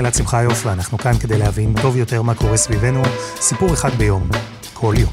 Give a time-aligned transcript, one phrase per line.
[0.00, 3.02] אלעד שמחיוף, ואנחנו כאן כדי להבין טוב יותר מה קורה סביבנו,
[3.40, 4.28] סיפור אחד ביום,
[4.74, 5.12] כל יום.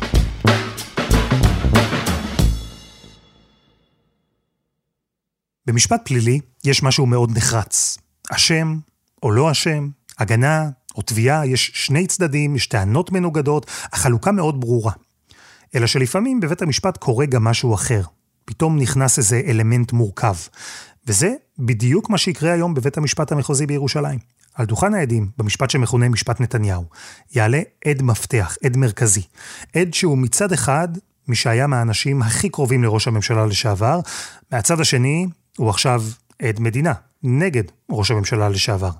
[5.65, 7.97] במשפט פלילי יש משהו מאוד נחרץ.
[8.31, 8.77] אשם
[9.23, 9.89] או לא אשם,
[10.19, 14.93] הגנה או תביעה, יש שני צדדים, יש טענות מנוגדות, החלוקה מאוד ברורה.
[15.75, 18.01] אלא שלפעמים בבית המשפט קורה גם משהו אחר.
[18.45, 20.35] פתאום נכנס איזה אלמנט מורכב.
[21.07, 24.36] וזה בדיוק מה שיקרה היום בבית המשפט המחוזי בירושלים.
[24.57, 26.85] על דוכן העדים, במשפט שמכונה משפט נתניהו,
[27.35, 29.21] יעלה עד מפתח, עד מרכזי.
[29.75, 30.87] עד שהוא מצד אחד,
[31.27, 33.99] מי שהיה מהאנשים הכי קרובים לראש הממשלה לשעבר,
[34.51, 36.03] מהצד השני, הוא עכשיו
[36.41, 38.91] עד מדינה, נגד ראש הממשלה לשעבר.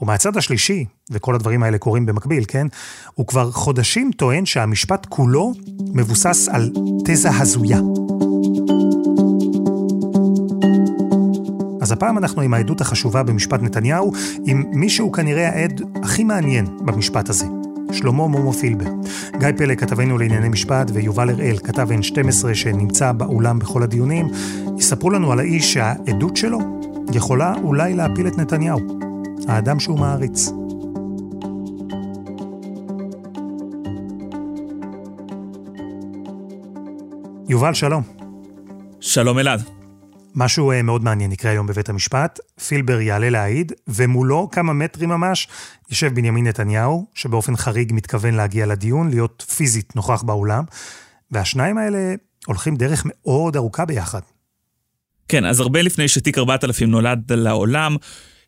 [0.00, 2.66] ומהצד השלישי, וכל הדברים האלה קורים במקביל, כן?
[3.14, 5.52] הוא כבר חודשים טוען שהמשפט כולו
[5.94, 6.70] מבוסס על
[7.04, 7.80] תזה הזויה.
[12.00, 14.12] הפעם אנחנו עם העדות החשובה במשפט נתניהו,
[14.46, 17.46] עם מי שהוא כנראה העד הכי מעניין במשפט הזה.
[17.92, 18.84] שלמה מומו פילבר.
[19.38, 24.28] גיא פלג, כתבנו לענייני משפט, ויובל הראל, כתב N12 שנמצא באולם בכל הדיונים,
[24.78, 26.58] יספרו לנו על האיש שהעדות שלו
[27.12, 28.80] יכולה אולי להפיל את נתניהו,
[29.48, 30.50] האדם שהוא מעריץ.
[37.48, 38.02] יובל, שלום.
[39.00, 39.79] שלום אלעד.
[40.34, 42.38] משהו אה, מאוד מעניין יקרה היום בבית המשפט.
[42.68, 45.48] פילבר יעלה להעיד, ומולו כמה מטרים ממש
[45.90, 50.64] יושב בנימין נתניהו, שבאופן חריג מתכוון להגיע לדיון, להיות פיזית נוכח באולם,
[51.30, 52.14] והשניים האלה
[52.46, 54.20] הולכים דרך מאוד ארוכה ביחד.
[55.28, 57.96] כן, אז הרבה לפני שתיק 4000 נולד לעולם,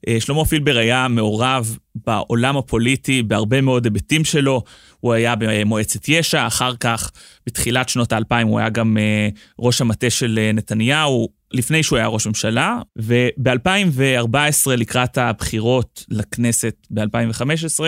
[0.08, 4.62] אה, שלמה פילבר היה מעורב בעולם הפוליטי בהרבה מאוד היבטים שלו.
[5.00, 7.10] הוא היה במועצת יש"ע, אחר כך,
[7.46, 12.26] בתחילת שנות האלפיים, הוא היה גם אה, ראש המטה של נתניהו, לפני שהוא היה ראש
[12.26, 17.80] ממשלה, וב-2014, לקראת הבחירות לכנסת ב-2015,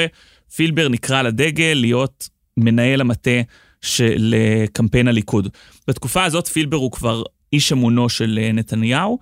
[0.57, 3.41] פילבר נקרא לדגל להיות מנהל המטה
[3.83, 4.35] של
[4.73, 5.49] קמפיין הליכוד.
[5.89, 7.23] בתקופה הזאת פילבר הוא כבר
[7.53, 9.19] איש אמונו של נתניהו,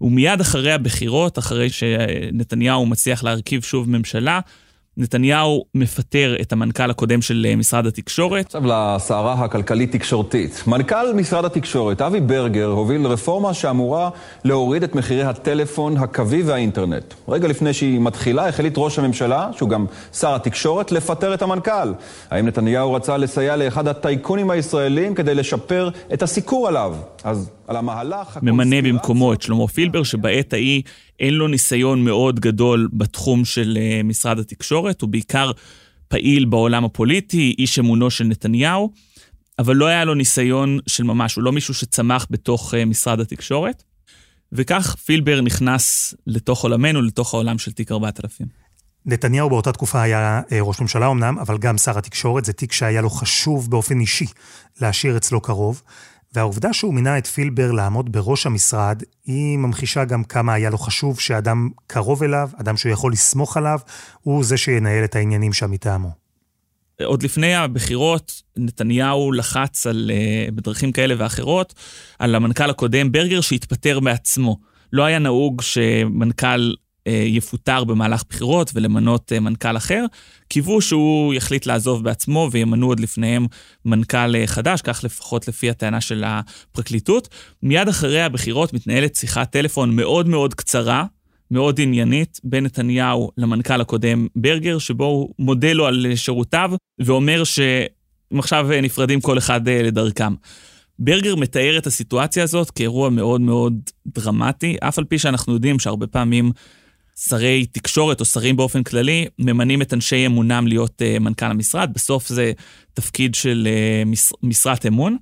[0.00, 4.40] ומיד אחרי הבחירות, אחרי שנתניהו מצליח להרכיב שוב ממשלה,
[4.96, 8.46] נתניהו מפטר את המנכ"ל הקודם של אה, משרד התקשורת.
[8.46, 10.62] עכשיו לסערה הכלכלית-תקשורתית.
[10.66, 14.10] מנכ"ל משרד התקשורת, אבי ברגר, הוביל רפורמה שאמורה
[14.44, 17.14] להוריד את מחירי הטלפון הקווי והאינטרנט.
[17.28, 21.92] רגע לפני שהיא מתחילה, החליט ראש הממשלה, שהוא גם שר התקשורת, לפטר את המנכ"ל.
[22.30, 26.96] האם נתניהו רצה לסייע לאחד הטייקונים הישראלים כדי לשפר את הסיקור עליו?
[27.24, 28.38] אז על המהלך...
[28.42, 30.82] ממנה במקומו את שלמה פילבר, שבעת ההיא
[31.20, 35.50] אין לו ניסיון מאוד גדול בתחום של uh, משרד התקשורת, הוא בעיקר
[36.08, 38.92] פעיל בעולם הפוליטי, איש אמונו של נתניהו,
[39.58, 43.82] אבל לא היה לו ניסיון של ממש, הוא לא מישהו שצמח בתוך uh, משרד התקשורת.
[44.52, 48.46] וכך פילבר נכנס לתוך עולמנו, לתוך העולם של תיק 4000.
[49.06, 53.00] נתניהו באותה תקופה היה אה, ראש ממשלה אמנם, אבל גם שר התקשורת, זה תיק שהיה
[53.00, 54.26] לו חשוב באופן אישי
[54.80, 55.82] להשאיר אצלו קרוב.
[56.32, 61.20] והעובדה שהוא מינה את פילבר לעמוד בראש המשרד, היא ממחישה גם כמה היה לו חשוב
[61.20, 63.78] שאדם קרוב אליו, אדם שהוא יכול לסמוך עליו,
[64.20, 66.10] הוא זה שינהל את העניינים שם מטעמו.
[67.04, 71.74] עוד לפני הבחירות, נתניהו לחץ על, אה, בדרכים כאלה ואחרות
[72.18, 74.56] על המנכ"ל הקודם, ברגר, שהתפטר בעצמו.
[74.92, 76.74] לא היה נהוג שמנכ"ל
[77.06, 80.04] יפוטר במהלך בחירות ולמנות אה, מנכ"ל אחר.
[80.48, 83.46] קיוו שהוא יחליט לעזוב בעצמו וימנו עוד לפניהם
[83.84, 87.28] מנכ"ל אה, חדש, כך לפחות לפי הטענה של הפרקליטות.
[87.62, 91.04] מיד אחרי הבחירות מתנהלת שיחת טלפון מאוד מאוד קצרה,
[91.50, 98.38] מאוד עניינית, בין נתניהו למנכ"ל הקודם ברגר, שבו הוא מודה לו על שירותיו ואומר שהם
[98.38, 100.34] עכשיו נפרדים כל אחד לדרכם.
[100.98, 103.74] ברגר מתאר את הסיטואציה הזאת כאירוע מאוד מאוד
[104.06, 106.52] דרמטי, אף על פי שאנחנו יודעים שהרבה פעמים
[107.16, 112.28] שרי תקשורת או שרים באופן כללי ממנים את אנשי אמונם להיות uh, מנכ"ל המשרד, בסוף
[112.28, 112.52] זה
[112.94, 115.16] תפקיד של uh, מש, משרת אמון,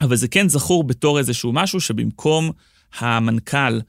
[0.00, 2.50] אבל זה כן זכור בתור איזשהו משהו שבמקום
[2.98, 3.80] המנכ"ל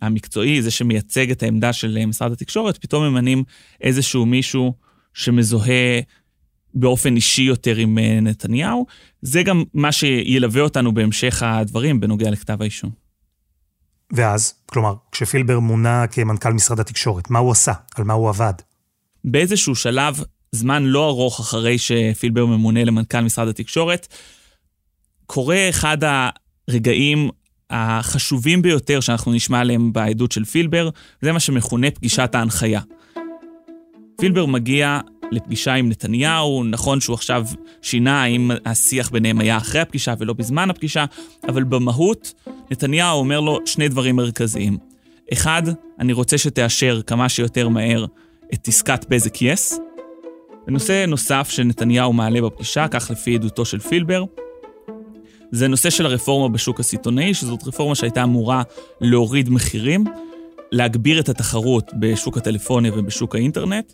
[0.00, 3.44] המקצועי, זה שמייצג את העמדה של uh, משרד התקשורת, פתאום ממנים
[3.80, 4.74] איזשהו מישהו
[5.14, 6.00] שמזוהה
[6.74, 8.86] באופן אישי יותר עם נתניהו.
[9.22, 13.01] זה גם מה שילווה אותנו בהמשך הדברים בנוגע לכתב האישום.
[14.12, 17.72] ואז, כלומר, כשפילבר מונה כמנכ"ל משרד התקשורת, מה הוא עשה?
[17.94, 18.52] על מה הוא עבד?
[19.24, 20.20] באיזשהו שלב
[20.52, 24.08] זמן לא ארוך אחרי שפילבר ממונה למנכ"ל משרד התקשורת,
[25.26, 25.98] קורה אחד
[26.68, 27.30] הרגעים
[27.70, 30.88] החשובים ביותר שאנחנו נשמע עליהם בעדות של פילבר,
[31.20, 32.80] זה מה שמכונה פגישת ההנחיה.
[34.16, 35.00] פילבר מגיע
[35.32, 37.46] לפגישה עם נתניהו, נכון שהוא עכשיו
[37.82, 41.04] שינה האם השיח ביניהם היה אחרי הפגישה ולא בזמן הפגישה,
[41.48, 42.32] אבל במהות
[42.70, 44.78] נתניהו אומר לו שני דברים מרכזיים.
[45.32, 45.62] אחד,
[45.98, 48.06] אני רוצה שתאשר כמה שיותר מהר
[48.54, 49.78] את עסקת בזק יס.
[50.66, 54.24] ונושא נוסף שנתניהו מעלה בפגישה, כך לפי עדותו של פילבר,
[55.50, 58.62] זה נושא של הרפורמה בשוק הסיטונאי, שזאת רפורמה שהייתה אמורה
[59.00, 60.04] להוריד מחירים,
[60.72, 63.92] להגביר את התחרות בשוק הטלפוניה ובשוק האינטרנט,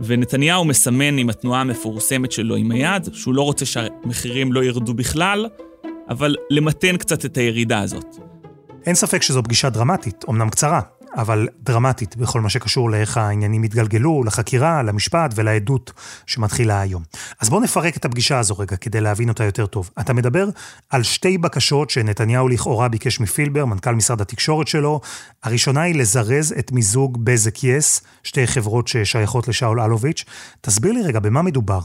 [0.00, 5.46] ונתניהו מסמן עם התנועה המפורסמת שלו עם היד, שהוא לא רוצה שהמחירים לא ירדו בכלל,
[6.08, 8.16] אבל למתן קצת את הירידה הזאת.
[8.86, 10.80] אין ספק שזו פגישה דרמטית, אמנם קצרה,
[11.16, 15.92] אבל דרמטית בכל מה שקשור לאיך העניינים התגלגלו, לחקירה, למשפט ולעדות
[16.26, 17.02] שמתחילה היום.
[17.40, 19.90] אז בואו נפרק את הפגישה הזו רגע כדי להבין אותה יותר טוב.
[20.00, 20.48] אתה מדבר
[20.90, 25.00] על שתי בקשות שנתניהו לכאורה ביקש מפילבר, מנכ"ל משרד התקשורת שלו.
[25.42, 30.24] הראשונה היא לזרז את מיזוג בזק יס, שתי חברות ששייכות לשאול אלוביץ'.
[30.60, 31.80] תסביר לי רגע, במה מדובר?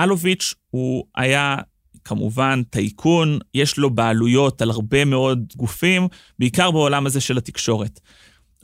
[0.00, 1.56] אלוביץ' הוא היה
[2.04, 6.08] כמובן טייקון, יש לו בעלויות על הרבה מאוד גופים,
[6.38, 8.00] בעיקר בעולם הזה של התקשורת.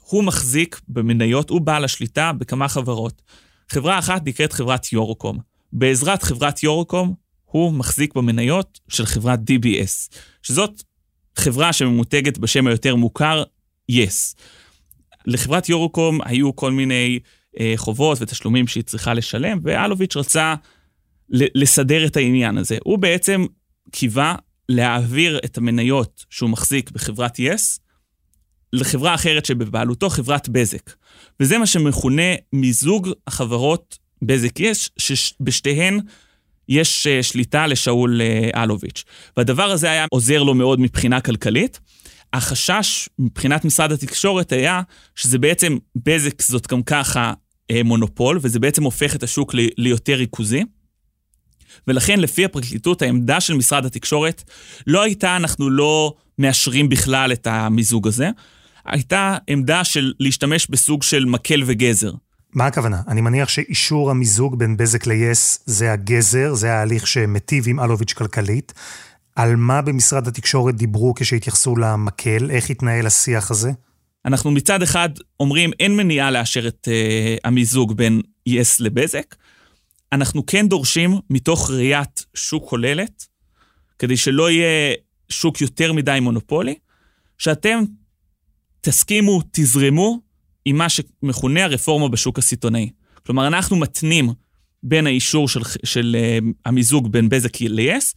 [0.00, 3.22] הוא מחזיק במניות, הוא בעל השליטה בכמה חברות.
[3.68, 5.38] חברה אחת נקראת חברת יורוקום.
[5.72, 7.14] בעזרת חברת יורוקום,
[7.44, 10.82] הוא מחזיק במניות של חברת DBS, שזאת
[11.36, 13.42] חברה שממותגת בשם היותר מוכר,
[13.88, 14.34] יס.
[14.38, 14.42] Yes.
[15.26, 17.18] לחברת יורוקום היו כל מיני
[17.60, 20.54] אה, חובות ותשלומים שהיא צריכה לשלם, ואלוביץ' רצה
[21.30, 22.78] לסדר את העניין הזה.
[22.84, 23.44] הוא בעצם
[23.90, 24.34] קיווה
[24.68, 27.80] להעביר את המניות שהוא מחזיק בחברת יס
[28.72, 30.90] לחברה אחרת שבבעלותו, חברת בזק.
[31.40, 32.22] וזה מה שמכונה
[32.52, 36.00] מיזוג החברות בזק יס, שבשתיהן
[36.68, 39.04] יש אה, שליטה לשאול אה, אלוביץ'.
[39.36, 41.80] והדבר הזה היה עוזר לו מאוד מבחינה כלכלית.
[42.32, 44.82] החשש מבחינת משרד התקשורת היה
[45.14, 47.32] שזה בעצם, בזק זאת גם ככה
[47.70, 50.64] אה, מונופול, וזה בעצם הופך את השוק ליותר ריכוזי.
[51.88, 54.42] ולכן לפי הפרקליטות העמדה של משרד התקשורת
[54.86, 58.30] לא הייתה אנחנו לא מאשרים בכלל את המיזוג הזה,
[58.84, 62.12] הייתה עמדה של להשתמש בסוג של מקל וגזר.
[62.54, 63.00] מה הכוונה?
[63.08, 68.72] אני מניח שאישור המיזוג בין בזק ליס זה הגזר, זה ההליך שמיטיב עם אלוביץ' כלכלית.
[69.36, 72.50] על מה במשרד התקשורת דיברו כשהתייחסו למקל?
[72.50, 73.70] איך התנהל השיח הזה?
[74.24, 75.08] אנחנו מצד אחד
[75.40, 79.34] אומרים אין מניעה לאשר את uh, המיזוג בין יס לבזק,
[80.12, 83.26] אנחנו כן דורשים, מתוך ראיית שוק כוללת,
[83.98, 84.94] כדי שלא יהיה
[85.28, 86.74] שוק יותר מדי מונופולי,
[87.38, 87.84] שאתם
[88.80, 90.20] תסכימו, תזרמו
[90.64, 92.90] עם מה שמכונה הרפורמה בשוק הסיטונאי.
[93.26, 94.30] כלומר, אנחנו מתנים
[94.82, 98.14] בין האישור של, של uh, המיזוג בין בזק ל-yes,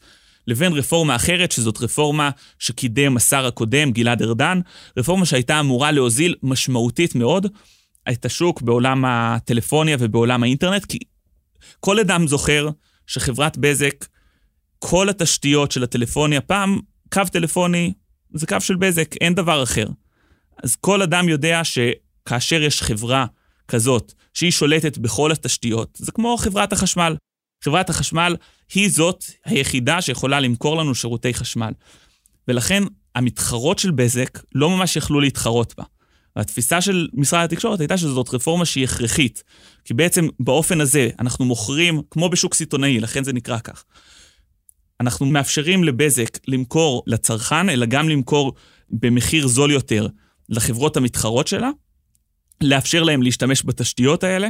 [0.47, 2.29] לבין רפורמה אחרת, שזאת רפורמה
[2.59, 4.59] שקידם השר הקודם, גלעד ארדן,
[4.97, 7.47] רפורמה שהייתה אמורה להוזיל משמעותית מאוד
[8.11, 10.97] את השוק בעולם הטלפוניה ובעולם האינטרנט, כי
[11.79, 12.69] כל אדם זוכר
[13.07, 14.05] שחברת בזק,
[14.79, 16.79] כל התשתיות של הטלפוניה, פעם
[17.13, 17.93] קו טלפוני
[18.33, 19.87] זה קו של בזק, אין דבר אחר.
[20.63, 23.25] אז כל אדם יודע שכאשר יש חברה
[23.67, 27.15] כזאת, שהיא שולטת בכל התשתיות, זה כמו חברת החשמל.
[27.63, 28.35] חברת החשמל
[28.73, 31.73] היא זאת היחידה שיכולה למכור לנו שירותי חשמל.
[32.47, 32.83] ולכן
[33.15, 35.83] המתחרות של בזק לא ממש יכלו להתחרות בה.
[36.35, 39.43] והתפיסה של משרד התקשורת הייתה שזאת רפורמה שהיא הכרחית.
[39.85, 43.83] כי בעצם באופן הזה אנחנו מוכרים, כמו בשוק סיטונאי, לכן זה נקרא כך.
[45.01, 48.53] אנחנו מאפשרים לבזק למכור לצרכן, אלא גם למכור
[48.89, 50.07] במחיר זול יותר
[50.49, 51.69] לחברות המתחרות שלה,
[52.61, 54.47] לאפשר להם להשתמש בתשתיות האלה,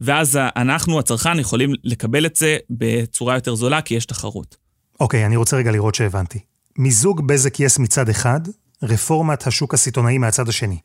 [0.00, 4.56] ואז אנחנו, הצרכן, יכולים לקבל את זה בצורה יותר זולה, כי יש תחרות.
[5.00, 6.38] אוקיי, okay, אני רוצה רגע לראות שהבנתי.
[6.78, 8.40] מיזוג בזק יס מצד אחד,
[8.82, 10.78] רפורמת השוק הסיטונאי מהצד השני.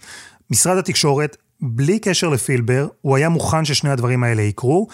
[0.52, 4.88] משרד התקשורת, בלי קשר לפילבר, הוא היה מוכן ששני הדברים האלה יקרו,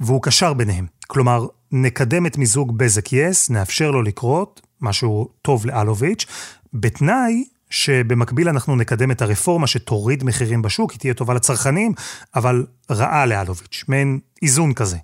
[0.00, 0.86] והוא קשר ביניהם.
[1.06, 6.26] כלומר, נקדם את מיזוג בזק יס, נאפשר לו לקרות, משהו טוב לאלוביץ',
[6.72, 11.92] בתנאי שבמקביל אנחנו נקדם את הרפורמה שתוריד מחירים בשוק, היא תהיה טובה לצרכנים,
[12.34, 14.96] אבל רעה לאלוביץ', מעין איזון כזה.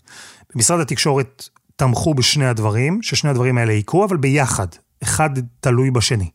[0.54, 4.66] במשרד התקשורת תמכו בשני הדברים, ששני הדברים האלה יקרו, אבל ביחד,
[5.02, 6.30] אחד תלוי בשני.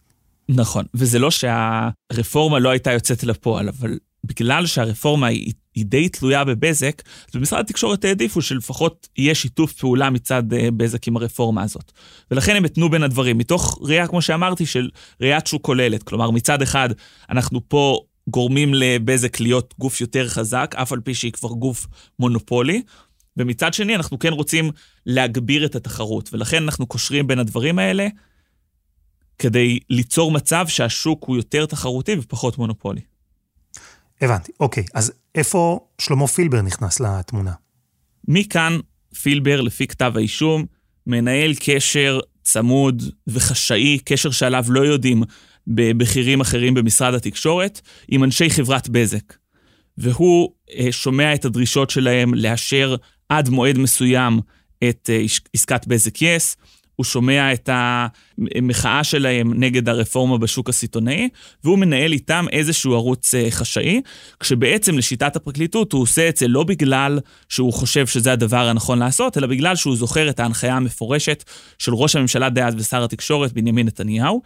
[0.56, 6.44] נכון, וזה לא שהרפורמה לא הייתה יוצאת לפועל, אבל בגלל שהרפורמה היא, היא די תלויה
[6.44, 11.92] בבזק, אז במשרד התקשורת העדיפו שלפחות יהיה שיתוף פעולה מצד uh, בזק עם הרפורמה הזאת.
[12.32, 14.90] ולכן הם התנו בין הדברים, מתוך ראייה, כמו שאמרתי, של
[15.22, 16.04] ראיית שוק כוללת.
[16.04, 16.90] כלומר, מצד אחד,
[17.30, 21.88] אנחנו פה גורמים לבזק להיות גוף יותר חזק, אף על פי שהיא כבר גוף
[22.20, 22.82] מונופולי,
[23.38, 24.72] ומצד שני, אנחנו כן רוצים
[25.06, 28.08] להגביר את התחרות, ולכן אנחנו קושרים בין הדברים האלה
[29.42, 33.02] כדי ליצור מצב שהשוק הוא יותר תחרותי ופחות מונופולי.
[34.22, 34.84] הבנתי, אוקיי.
[34.94, 37.52] אז איפה שלמה פילבר נכנס לתמונה?
[38.28, 38.78] מכאן
[39.22, 40.66] פילבר, לפי כתב האישום,
[41.08, 45.24] מנהל קשר צמוד וחשאי, קשר שעליו לא יודעים
[45.68, 49.34] בבכירים אחרים במשרד התקשורת, עם אנשי חברת בזק.
[49.98, 52.96] והוא אה, שומע את הדרישות שלהם לאשר
[53.30, 54.40] עד מועד מסוים
[54.90, 56.58] את אה, עסקת בזק יס,
[57.02, 61.30] הוא שומע את המחאה שלהם נגד הרפורמה בשוק הסיטונאי,
[61.64, 64.02] והוא מנהל איתם איזשהו ערוץ אה, חשאי,
[64.40, 69.38] כשבעצם לשיטת הפרקליטות הוא עושה את זה לא בגלל שהוא חושב שזה הדבר הנכון לעשות,
[69.38, 71.44] אלא בגלל שהוא זוכר את ההנחיה המפורשת
[71.80, 74.42] של ראש הממשלה דאז ושר התקשורת בנימין נתניהו,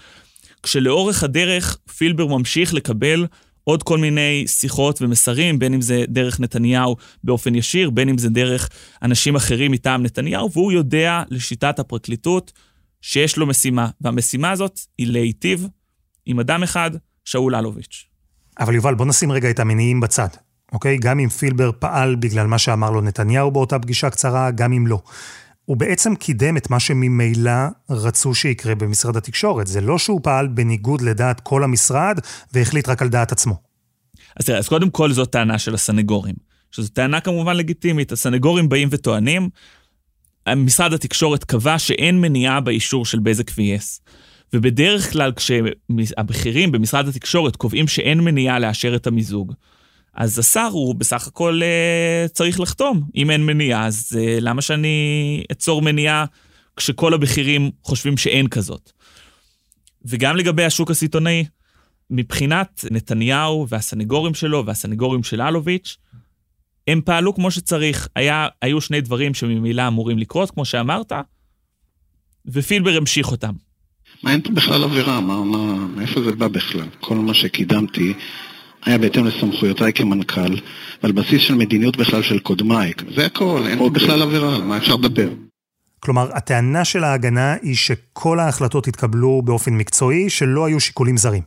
[0.64, 3.26] כשלאורך הדרך פילבר ממשיך לקבל
[3.66, 8.30] עוד כל מיני שיחות ומסרים, בין אם זה דרך נתניהו באופן ישיר, בין אם זה
[8.30, 8.70] דרך
[9.02, 12.52] אנשים אחרים מטעם נתניהו, והוא יודע לשיטת הפרקליטות
[13.02, 15.68] שיש לו משימה, והמשימה הזאת היא להיטיב
[16.26, 16.92] עם אדם אחד,
[17.26, 18.06] שאול אלוביץ'.
[18.60, 20.28] אבל יובל, בוא נשים רגע את המניעים בצד,
[20.74, 20.98] אוקיי?
[20.98, 25.02] גם אם פילבר פעל בגלל מה שאמר לו נתניהו באותה פגישה קצרה, גם אם לא.
[25.66, 27.52] הוא בעצם קידם את מה שממילא
[27.90, 29.68] רצו שיקרה במשרד התקשורת.
[29.68, 32.20] זה לא שהוא פעל בניגוד לדעת כל המשרד
[32.54, 33.62] והחליט רק על דעת עצמו.
[34.36, 36.36] אז תראה, אז קודם כל זאת טענה של הסנגורים,
[36.72, 38.12] שזו טענה כמובן לגיטימית.
[38.12, 39.50] הסנגורים באים וטוענים,
[40.56, 44.12] משרד התקשורת קבע שאין מניעה באישור של בזק ו-yes.
[44.54, 49.54] ובדרך כלל כשהבכירים במשרד התקשורת קובעים שאין מניעה לאשר את המיזוג,
[50.16, 53.02] אז השר הוא בסך הכל uh, צריך לחתום.
[53.16, 56.26] אם אין מניעה, אז uh, למה שאני אצור מניעה
[56.76, 58.92] כשכל הבכירים חושבים שאין כזאת?
[60.06, 61.46] וגם לגבי השוק הסיטונאי,
[62.10, 65.98] מבחינת נתניהו והסנגורים שלו והסנגורים של אלוביץ',
[66.88, 68.08] הם פעלו כמו שצריך.
[68.16, 71.12] היה, היו שני דברים שממילא אמורים לקרות, כמו שאמרת,
[72.46, 73.54] ופילבר המשיך אותם.
[74.24, 75.22] מה אין פה בכלל עבירה?
[75.22, 76.88] מה, מה, מאיפה זה בא בכלל?
[77.00, 78.14] כל מה שקידמתי
[78.86, 80.56] היה בהתאם לסמכויותיי כמנכ"ל,
[81.04, 82.94] ועל בסיס של מדיניות בכלל של קודמיי.
[83.16, 85.30] זה הכל, אין פה בכלל עבירה, מה אפשר לדבר?
[86.00, 91.44] כלומר, הטענה של ההגנה היא שכל ההחלטות התקבלו באופן מקצועי, שלא היו שיקולים זרים.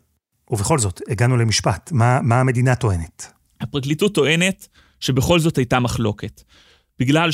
[0.51, 1.93] ובכל זאת, הגענו למשפט.
[1.93, 3.33] מה, מה המדינה טוענת?
[3.61, 4.69] הפרקליטות טוענת
[5.01, 6.43] שבכל זאת הייתה מחלוקת.
[6.99, 7.31] בגלל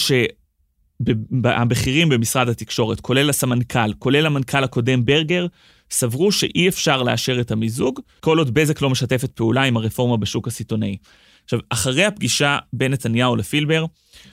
[1.01, 5.47] שהבכירים במשרד התקשורת, כולל הסמנכ"ל, כולל המנכ"ל הקודם ברגר,
[5.91, 10.49] סברו שאי אפשר לאשר את המיזוג, כל עוד בזק לא משתפת פעולה עם הרפורמה בשוק
[10.49, 10.97] הסיטונאי.
[11.45, 13.85] עכשיו, אחרי הפגישה בין נתניהו לפילבר,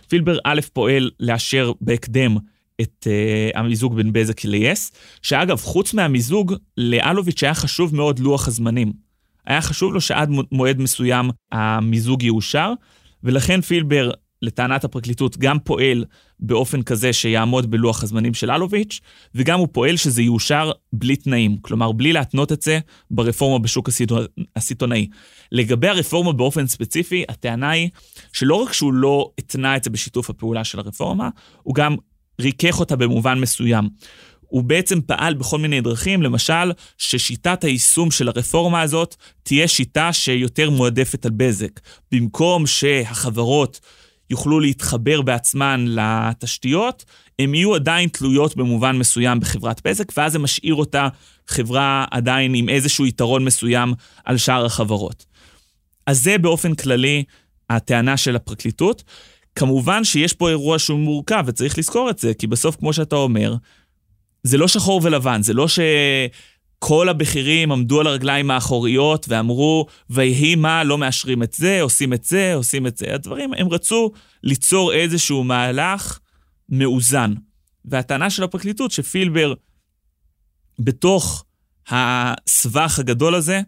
[0.08, 2.38] פילבר א' פועל לאשר בהקדם
[2.82, 8.94] את uh, המיזוג בין בזק ל-yes, שאגב, חוץ מהמיזוג, לאלוביץ' היה חשוב מאוד לוח הזמנים.
[9.46, 12.74] היה חשוב לו שעד מועד מסוים המיזוג יאושר,
[13.24, 16.06] ולכן פילבר, לטענת הפרקליטות, גם פועל
[16.40, 19.00] באופן כזה שיעמוד בלוח הזמנים של אלוביץ',
[19.36, 22.80] וגם הוא פועל שזה יאושר בלי תנאים, כלומר, בלי להתנות את זה
[23.12, 23.90] ברפורמה בשוק
[24.56, 25.08] הסיטונאי.
[25.52, 27.90] לגבי הרפורמה באופן ספציפי, הטענה היא
[28.34, 31.30] שלא רק שהוא לא התנה את זה בשיתוף הפעולה של הרפורמה,
[31.64, 31.96] הוא גם
[32.42, 33.90] ריכך אותה במובן מסוים.
[34.52, 40.70] הוא בעצם פעל בכל מיני דרכים, למשל, ששיטת היישום של הרפורמה הזאת תהיה שיטה שיותר
[40.70, 41.80] מועדפת על בזק.
[42.12, 43.80] במקום שהחברות
[44.32, 47.06] יוכלו להתחבר בעצמן לתשתיות,
[47.40, 51.08] הן יהיו עדיין תלויות במובן מסוים בחברת בזק, ואז זה משאיר אותה
[51.48, 53.94] חברה עדיין עם איזשהו יתרון מסוים
[54.26, 55.26] על שאר החברות.
[56.08, 57.24] אז זה באופן כללי
[57.70, 59.04] הטענה של הפרקליטות.
[59.56, 63.56] כמובן שיש פה אירוע שהוא מורכב, וצריך לזכור את זה, כי בסוף, כמו שאתה אומר,
[64.44, 65.68] זה לא שחור ולבן, זה לא
[66.84, 72.24] שכל הבכירים עמדו על הרגליים האחוריות ואמרו, ויהי מה, לא מאשרים את זה, עושים את
[72.24, 73.06] זה, עושים את זה.
[73.14, 74.12] הדברים, הם רצו
[74.44, 76.20] ליצור איזשהו מהלך
[76.70, 77.34] מאוזן.
[77.86, 79.54] והטענה של הפרקליטות שפילבר,
[80.80, 81.46] בתוך
[81.90, 83.62] הסבך הגדול הזה,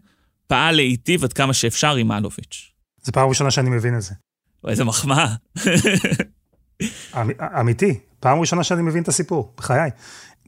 [0.46, 2.72] פעל להיטיב עד כמה שאפשר עם אלוביץ'.
[3.02, 4.14] זו פעם ראשונה שאני מבין את זה.
[4.68, 5.34] איזה מחמאה.
[7.16, 7.30] אמ,
[7.60, 9.90] אמיתי, פעם ראשונה שאני מבין את הסיפור, בחיי.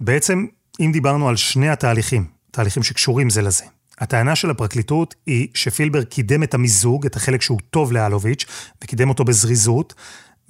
[0.01, 0.47] בעצם,
[0.81, 3.65] אם דיברנו על שני התהליכים, תהליכים שקשורים זה לזה,
[3.99, 8.45] הטענה של הפרקליטות היא שפילבר קידם את המיזוג, את החלק שהוא טוב לאלוביץ',
[8.83, 9.95] וקידם אותו בזריזות,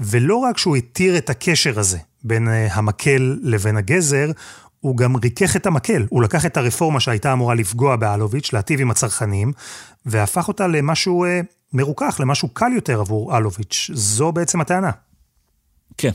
[0.00, 4.30] ולא רק שהוא התיר את הקשר הזה בין אה, המקל לבין הגזר,
[4.80, 6.06] הוא גם ריכך את המקל.
[6.08, 9.52] הוא לקח את הרפורמה שהייתה אמורה לפגוע באלוביץ', להטיב עם הצרכנים,
[10.06, 11.40] והפך אותה למשהו אה,
[11.72, 13.90] מרוכך, למשהו קל יותר עבור אלוביץ'.
[13.94, 14.90] זו בעצם הטענה.
[15.98, 16.12] כן.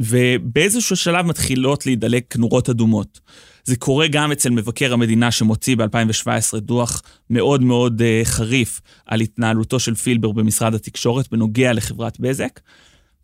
[0.00, 3.20] ובאיזשהו שלב מתחילות להידלק נורות אדומות.
[3.64, 9.80] זה קורה גם אצל מבקר המדינה שמוציא ב-2017 דוח מאוד מאוד uh, חריף על התנהלותו
[9.80, 12.60] של פילבר במשרד התקשורת בנוגע לחברת בזק.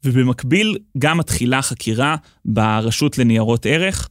[0.04, 4.08] ובמקביל גם מתחילה חקירה ברשות לניירות ערך,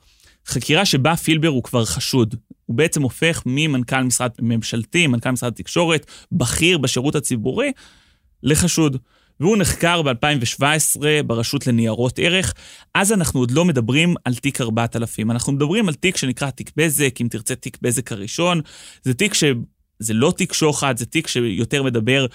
[0.47, 2.35] חקירה שבה פילבר הוא כבר חשוד.
[2.65, 7.71] הוא בעצם הופך ממנכ"ל משרד ממשלתי, מנכ"ל משרד התקשורת, בכיר בשירות הציבורי,
[8.43, 8.97] לחשוד.
[9.39, 12.53] והוא נחקר ב-2017 ברשות לניירות ערך.
[12.93, 17.21] אז אנחנו עוד לא מדברים על תיק 4000, אנחנו מדברים על תיק שנקרא תיק בזק,
[17.21, 18.61] אם תרצה תיק בזק הראשון.
[19.03, 19.43] זה תיק ש...
[19.99, 22.25] זה לא תיק שוחד, זה תיק שיותר מדבר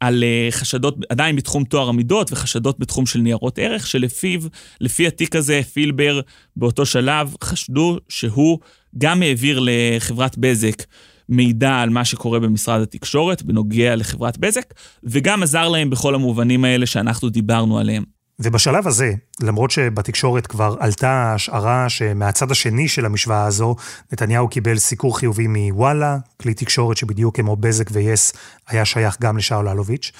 [0.00, 4.40] על אה, חשדות עדיין בתחום טוהר המידות וחשדות בתחום של ניירות ערך, שלפיו,
[4.80, 6.20] לפי התיק הזה, פילבר
[6.56, 8.58] באותו שלב חשדו שהוא
[8.98, 10.82] גם העביר לחברת בזק
[11.30, 16.86] מידע על מה שקורה במשרד התקשורת בנוגע לחברת בזק, וגם עזר להם בכל המובנים האלה
[16.86, 18.04] שאנחנו דיברנו עליהם.
[18.42, 23.76] ובשלב הזה, למרות שבתקשורת כבר עלתה ההשערה שמהצד השני של המשוואה הזו,
[24.12, 28.32] נתניהו קיבל סיקור חיובי מוואלה, כלי תקשורת שבדיוק כמו בזק ויס
[28.68, 30.12] היה שייך גם לשאול אלוביץ',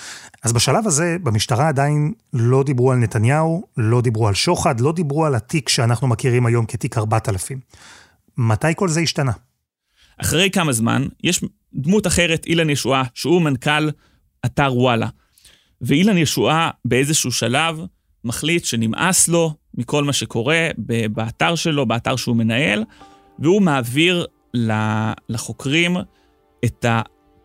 [0.42, 5.26] אז בשלב הזה, במשטרה עדיין לא דיברו על נתניהו, לא דיברו על שוחד, לא דיברו
[5.26, 7.60] על התיק שאנחנו מכירים היום כתיק 4000.
[8.38, 9.32] מתי כל זה השתנה?
[10.22, 11.40] אחרי כמה זמן, יש
[11.74, 13.90] דמות אחרת, אילן ישועה, שהוא מנכ"ל
[14.46, 15.08] אתר וואלה.
[15.80, 17.80] ואילן ישועה באיזשהו שלב
[18.24, 20.68] מחליט שנמאס לו מכל מה שקורה
[21.10, 22.84] באתר שלו, באתר שהוא מנהל,
[23.38, 24.26] והוא מעביר
[25.28, 25.96] לחוקרים
[26.64, 26.86] את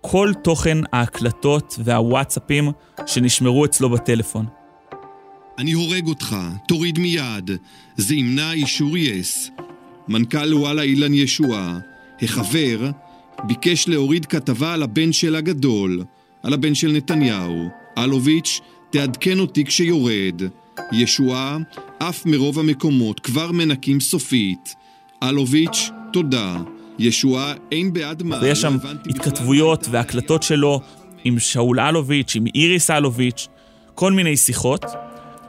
[0.01, 2.71] כל תוכן ההקלטות והוואטסאפים
[3.05, 4.45] שנשמרו אצלו בטלפון.
[5.57, 6.35] אני הורג אותך,
[6.67, 7.51] תוריד מיד,
[7.97, 9.49] זה ימנע אישור יס.
[10.07, 11.79] מנכ"ל וואלה אילן ישועה,
[12.21, 12.89] החבר,
[13.43, 16.03] ביקש להוריד כתבה על הבן של הגדול,
[16.43, 17.69] על הבן של נתניהו.
[17.97, 20.41] אלוביץ', תעדכן אותי כשיורד.
[20.91, 21.57] ישועה,
[21.99, 24.75] אף מרוב המקומות כבר מנקים סופית.
[25.23, 26.57] אלוביץ', תודה.
[26.99, 28.39] ישועה אין בעד מה...
[28.41, 28.77] ויש שם
[29.09, 30.81] התכתבויות והקלטות שלו
[31.23, 33.47] עם שאול אלוביץ', עם איריס אלוביץ',
[33.95, 34.85] כל מיני שיחות,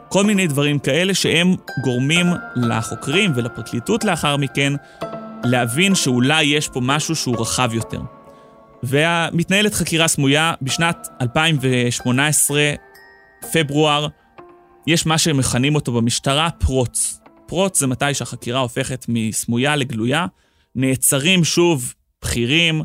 [0.08, 4.72] כל מיני דברים כאלה שהם גורמים לחוקרים ולפרקליטות לאחר מכן
[5.46, 8.00] להבין שאולי יש פה משהו שהוא רחב יותר.
[8.82, 12.60] ומתנהלת חקירה סמויה בשנת 2018,
[13.52, 14.06] פברואר,
[14.86, 17.20] יש מה שהם מכנים אותו במשטרה פרוץ.
[17.46, 20.26] פרוץ זה מתי שהחקירה הופכת מסמויה לגלויה,
[20.74, 22.82] נעצרים שוב בכירים.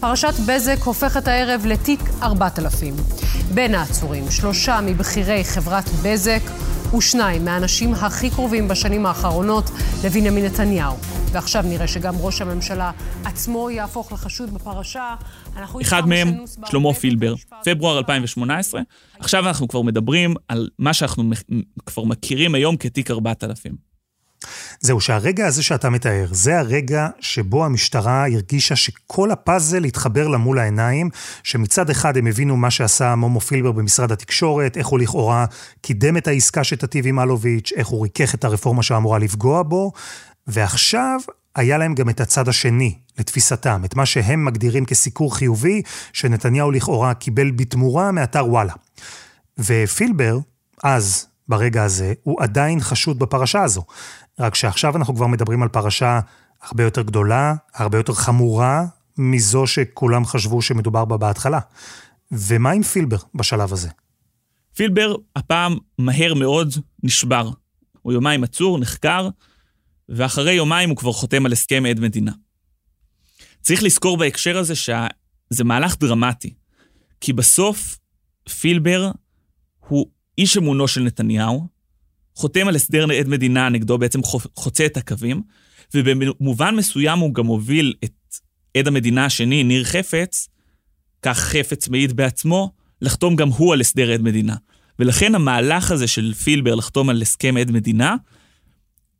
[0.00, 2.94] פרשת בזק הופכת הערב לתיק 4000.
[3.54, 6.42] בין העצורים, שלושה מבכירי חברת בזק
[6.96, 9.64] ושניים מהאנשים הכי קרובים בשנים האחרונות
[10.04, 10.96] לבנימין נתניהו.
[11.32, 12.90] ועכשיו נראה שגם ראש הממשלה
[13.24, 15.14] עצמו יהפוך לחשוד בפרשה.
[15.82, 18.80] אחד מהם, שלמה פילבר, פברואר 2018.
[19.18, 21.30] עכשיו אנחנו כבר מדברים על מה שאנחנו
[21.86, 23.93] כבר מכירים היום כתיק 4000.
[24.80, 30.58] זהו, שהרגע הזה שאתה מתאר, זה הרגע שבו המשטרה הרגישה שכל הפאזל התחבר לה מול
[30.58, 31.10] העיניים,
[31.42, 35.44] שמצד אחד הם הבינו מה שעשה מומו פילבר במשרד התקשורת, איך הוא לכאורה
[35.80, 39.92] קידם את העסקה שתטיב עם אלוביץ', איך הוא ריכך את הרפורמה שאמורה לפגוע בו,
[40.46, 41.20] ועכשיו
[41.54, 47.14] היה להם גם את הצד השני, לתפיסתם, את מה שהם מגדירים כסיקור חיובי, שנתניהו לכאורה
[47.14, 48.72] קיבל בתמורה מאתר וואלה.
[49.58, 50.38] ופילבר,
[50.84, 53.84] אז, ברגע הזה, הוא עדיין חשוד בפרשה הזו.
[54.38, 56.20] רק שעכשיו אנחנו כבר מדברים על פרשה
[56.62, 58.84] הרבה יותר גדולה, הרבה יותר חמורה,
[59.18, 61.60] מזו שכולם חשבו שמדובר בה בהתחלה.
[62.32, 63.88] ומה עם פילבר בשלב הזה?
[64.76, 67.50] פילבר הפעם מהר מאוד נשבר.
[68.02, 69.28] הוא יומיים עצור, נחקר,
[70.08, 72.32] ואחרי יומיים הוא כבר חותם על הסכם עד מדינה.
[73.60, 76.54] צריך לזכור בהקשר הזה שזה מהלך דרמטי,
[77.20, 77.98] כי בסוף
[78.60, 79.10] פילבר
[79.88, 80.06] הוא
[80.38, 81.66] איש אמונו של נתניהו,
[82.34, 84.20] חותם על הסדר עד מדינה נגדו, בעצם
[84.56, 85.42] חוצה את הקווים,
[85.94, 88.12] ובמובן מסוים הוא גם הוביל את
[88.76, 90.48] עד המדינה השני, ניר חפץ,
[91.22, 94.56] כך חפץ מעיד בעצמו, לחתום גם הוא על הסדר עד מדינה.
[94.98, 98.16] ולכן המהלך הזה של פילבר לחתום על הסכם עד מדינה,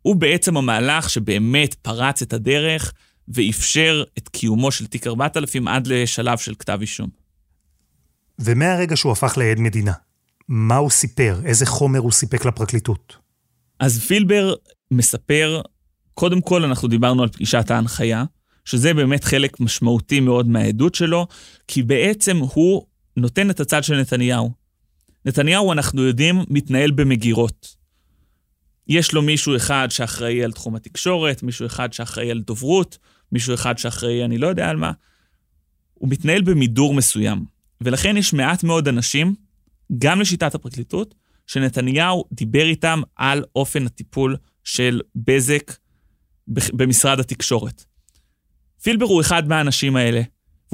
[0.02, 2.92] הוא בעצם המהלך שבאמת פרץ את הדרך
[3.28, 7.08] ואפשר את קיומו של תיק 4000 עד לשלב של כתב אישום.
[8.38, 9.92] ומהרגע שהוא הפך לעד מדינה,
[10.48, 11.40] מה הוא סיפר?
[11.44, 13.16] איזה חומר הוא סיפק לפרקליטות?
[13.80, 14.54] אז פילבר
[14.90, 15.60] מספר,
[16.14, 18.24] קודם כל אנחנו דיברנו על פגישת ההנחיה,
[18.64, 21.26] שזה באמת חלק משמעותי מאוד מהעדות שלו,
[21.68, 24.50] כי בעצם הוא נותן את הצד של נתניהו.
[25.24, 27.76] נתניהו, אנחנו יודעים, מתנהל במגירות.
[28.88, 32.98] יש לו מישהו אחד שאחראי על תחום התקשורת, מישהו אחד שאחראי על דוברות,
[33.32, 34.92] מישהו אחד שאחראי אני לא יודע על מה.
[35.94, 37.44] הוא מתנהל במידור מסוים.
[37.80, 39.34] ולכן יש מעט מאוד אנשים
[39.98, 41.14] גם לשיטת הפרקליטות,
[41.46, 45.72] שנתניהו דיבר איתם על אופן הטיפול של בזק
[46.48, 47.84] במשרד התקשורת.
[48.82, 50.22] פילבר הוא אחד מהאנשים האלה,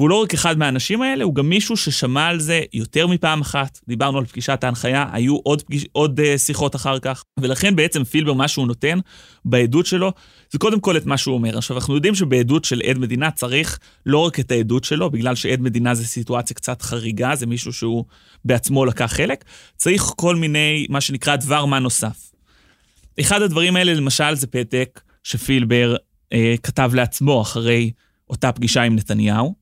[0.01, 3.79] והוא לא רק אחד מהאנשים האלה, הוא גם מישהו ששמע על זה יותר מפעם אחת.
[3.87, 8.33] דיברנו על פגישת ההנחיה, היו עוד, פגיש, עוד uh, שיחות אחר כך, ולכן בעצם פילבר,
[8.33, 8.99] מה שהוא נותן
[9.45, 10.11] בעדות שלו,
[10.51, 11.57] זה קודם כל את מה שהוא אומר.
[11.57, 15.61] עכשיו, אנחנו יודעים שבעדות של עד מדינה צריך לא רק את העדות שלו, בגלל שעד
[15.61, 18.05] מדינה זה סיטואציה קצת חריגה, זה מישהו שהוא
[18.45, 22.31] בעצמו לקח חלק, צריך כל מיני, מה שנקרא דבר מה נוסף.
[23.19, 25.95] אחד הדברים האלה, למשל, זה פתק שפילבר
[26.33, 27.91] אה, כתב לעצמו אחרי
[28.29, 29.60] אותה פגישה עם נתניהו,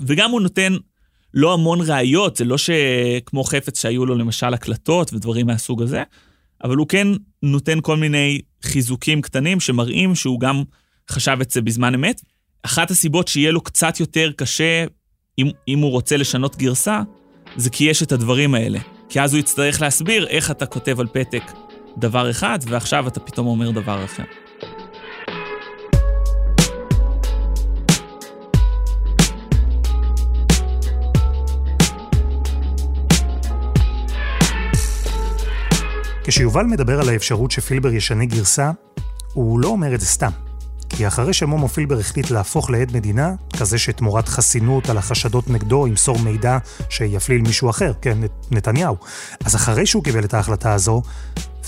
[0.00, 0.72] וגם הוא נותן
[1.34, 6.02] לא המון ראיות, זה לא שכמו חפץ שהיו לו למשל הקלטות ודברים מהסוג הזה,
[6.64, 7.08] אבל הוא כן
[7.42, 10.62] נותן כל מיני חיזוקים קטנים שמראים שהוא גם
[11.10, 12.20] חשב את זה בזמן אמת.
[12.62, 14.84] אחת הסיבות שיהיה לו קצת יותר קשה,
[15.38, 17.02] אם, אם הוא רוצה לשנות גרסה,
[17.56, 18.78] זה כי יש את הדברים האלה.
[19.08, 21.42] כי אז הוא יצטרך להסביר איך אתה כותב על פתק
[21.98, 24.24] דבר אחד, ועכשיו אתה פתאום אומר דבר אחר.
[36.30, 38.70] כשיובל מדבר על האפשרות שפילבר ישנה גרסה,
[39.32, 40.30] הוא לא אומר את זה סתם.
[40.88, 46.18] כי אחרי שמומו פילבר החליט להפוך לעד מדינה, כזה שתמורת חסינות על החשדות נגדו ימסור
[46.18, 46.58] מידע
[46.90, 48.18] שיפליל מישהו אחר, כן,
[48.50, 48.96] נתניהו.
[49.44, 51.02] אז אחרי שהוא קיבל את ההחלטה הזו,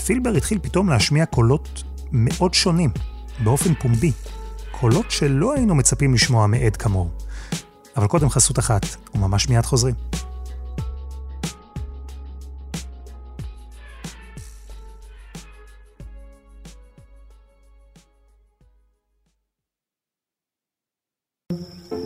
[0.05, 2.89] פילבר התחיל פתאום להשמיע קולות מאוד שונים,
[3.43, 4.11] באופן פומבי.
[4.71, 7.09] קולות שלא היינו מצפים לשמוע מעד כמוהו.
[7.97, 9.95] אבל קודם חסות אחת, וממש מיד חוזרים.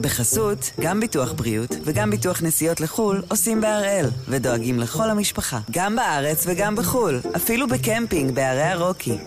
[0.02, 6.44] בחסות, גם ביטוח בריאות וגם ביטוח נסיעות לחו"ל עושים בהראל, ודואגים לכל המשפחה, גם בארץ
[6.48, 9.18] וגם בחו"ל, אפילו בקמפינג בערי הרוקי.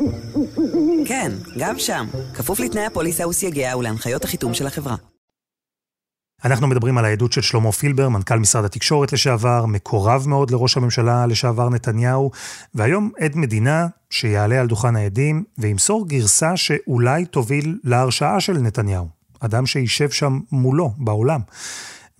[1.06, 4.96] כן, גם שם, כפוף לתנאי הפוליסה וסייגיה ולהנחיות החיתום של החברה.
[6.44, 11.26] אנחנו מדברים על העדות של שלמה פילבר, מנכ"ל משרד התקשורת לשעבר, מקורב מאוד לראש הממשלה
[11.26, 12.30] לשעבר נתניהו,
[12.74, 19.19] והיום עד מדינה שיעלה על דוכן העדים וימסור גרסה שאולי תוביל להרשעה של נתניהו.
[19.40, 21.40] אדם שישב שם מולו, בעולם.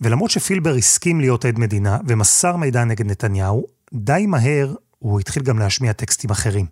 [0.01, 5.59] ולמרות שפילבר הסכים להיות עד מדינה ומסר מידע נגד נתניהו, די מהר הוא התחיל גם
[5.59, 6.65] להשמיע טקסטים אחרים.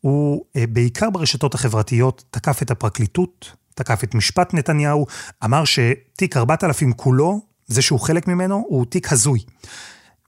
[0.00, 5.06] הוא אה, בעיקר ברשתות החברתיות תקף את הפרקליטות, תקף את משפט נתניהו,
[5.44, 9.40] אמר שתיק 4000 כולו, זה שהוא חלק ממנו, הוא תיק הזוי.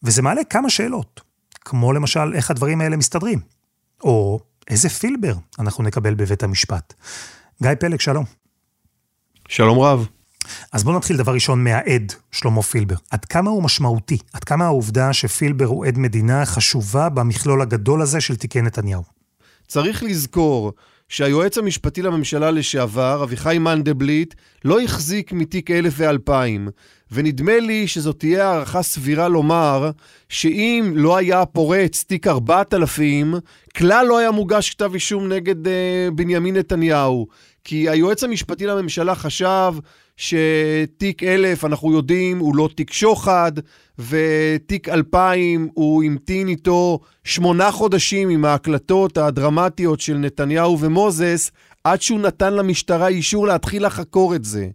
[0.02, 1.20] וזה מעלה כמה שאלות,
[1.60, 3.40] כמו למשל איך הדברים האלה מסתדרים,
[4.04, 6.94] או איזה פילבר אנחנו נקבל בבית המשפט.
[7.62, 8.43] גיא פלג, שלום.
[9.56, 10.08] שלום רב.
[10.72, 12.94] אז בואו נתחיל דבר ראשון מהעד, שלמה פילבר.
[13.10, 14.18] עד כמה הוא משמעותי?
[14.32, 19.02] עד כמה העובדה שפילבר הוא עד מדינה חשובה במכלול הגדול הזה של תיקי נתניהו?
[19.68, 20.72] צריך לזכור
[21.08, 26.68] שהיועץ המשפטי לממשלה לשעבר, אביחי מנדלבליט, לא החזיק מתיק אלף ואלפיים,
[27.12, 29.90] ונדמה לי שזאת תהיה הערכה סבירה לומר
[30.28, 33.34] שאם לא היה פורץ תיק ארבעת אלפים,
[33.76, 35.70] כלל לא היה מוגש כתב אישום נגד uh,
[36.14, 37.26] בנימין נתניהו.
[37.64, 39.74] כי היועץ המשפטי לממשלה חשב
[40.16, 43.52] שתיק אלף, אנחנו יודעים, הוא לא תיק שוחד,
[43.98, 51.50] ותיק אלפיים, הוא המתין איתו שמונה חודשים עם ההקלטות הדרמטיות של נתניהו ומוזס,
[51.84, 54.68] עד שהוא נתן למשטרה אישור להתחיל לחקור את זה.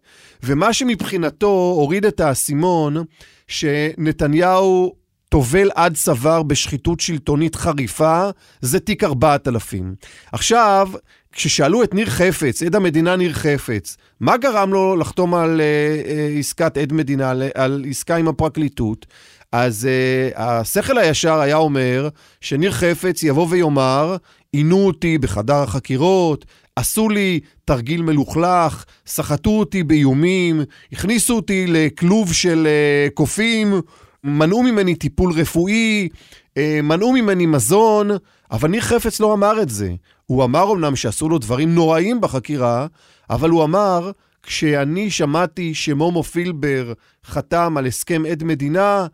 [0.44, 3.04] ומה שמבחינתו הוריד את האסימון,
[3.48, 4.94] שנתניהו
[5.30, 8.30] טובל עד צוואר בשחיתות שלטונית חריפה,
[8.62, 9.96] זה תיק 4000.
[10.32, 10.90] עכשיו,
[11.34, 16.78] כששאלו את ניר חפץ, עד המדינה ניר חפץ, מה גרם לו לחתום על uh, עסקת
[16.78, 19.06] עד מדינה, על, על עסקה עם הפרקליטות?
[19.52, 22.10] אז uh, השכל הישר היה אומר
[22.42, 24.18] שניר חפץ יבוא ויאמר,
[24.52, 30.62] עינו אותי בחדר החקירות, עשו לי תרגיל מלוכלך, סחטו אותי באיומים,
[30.92, 33.82] הכניסו אותי לכלוב של uh, קופים,
[34.24, 38.10] מנעו ממני טיפול רפואי, uh, מנעו ממני מזון,
[38.52, 39.90] אבל ניר חפץ לא אמר את זה.
[40.30, 42.88] הוא אמר אמנם שעשו לו דברים נוראים בחקירה,
[43.30, 44.12] אבל הוא אמר,
[44.44, 46.94] כשאני שמעתי שמומו פילבר
[47.26, 49.08] חתם על הסכם עד מדינה,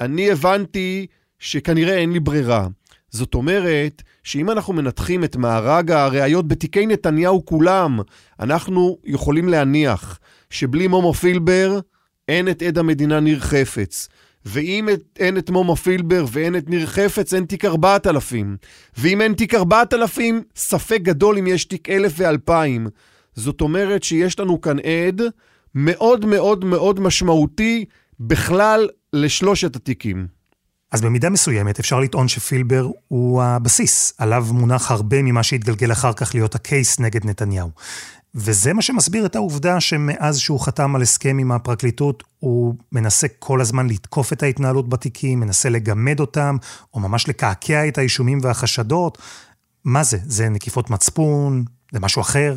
[0.00, 1.06] אני הבנתי
[1.38, 2.66] שכנראה אין לי ברירה.
[3.10, 8.00] זאת אומרת, שאם אנחנו מנתחים את מארג הראיות בתיקי נתניהו כולם,
[8.40, 10.18] אנחנו יכולים להניח
[10.50, 11.80] שבלי מומו פילבר
[12.28, 14.08] אין את עד המדינה ניר חפץ.
[14.48, 18.56] ואם אין את מומו פילבר ואין את ניר חפץ, אין תיק 4000.
[18.98, 22.90] ואם אין תיק 4000, ספק גדול אם יש תיק 1000 ו-2000.
[23.34, 25.22] זאת אומרת שיש לנו כאן עד
[25.74, 27.84] מאוד מאוד מאוד משמעותי
[28.20, 30.37] בכלל לשלושת התיקים.
[30.92, 36.34] אז במידה מסוימת אפשר לטעון שפילבר הוא הבסיס, עליו מונח הרבה ממה שהתגלגל אחר כך
[36.34, 37.70] להיות הקייס נגד נתניהו.
[38.34, 43.60] וזה מה שמסביר את העובדה שמאז שהוא חתם על הסכם עם הפרקליטות, הוא מנסה כל
[43.60, 46.56] הזמן לתקוף את ההתנהלות בתיקים, מנסה לגמד אותם,
[46.94, 49.18] או ממש לקעקע את האישומים והחשדות.
[49.84, 50.18] מה זה?
[50.24, 51.64] זה נקיפות מצפון?
[51.92, 52.54] זה משהו אחר?